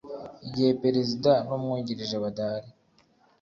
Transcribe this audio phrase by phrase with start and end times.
[0.47, 2.69] igihe perezida n umwungirije badahari